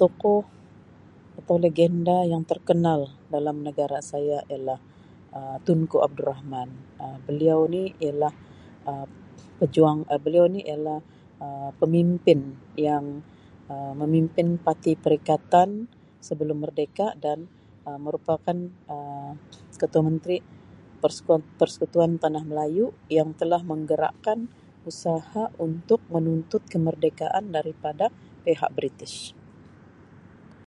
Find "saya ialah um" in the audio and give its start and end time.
4.10-5.56